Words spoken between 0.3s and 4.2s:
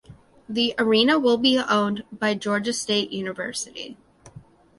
The arena will be owned by Georgia State University.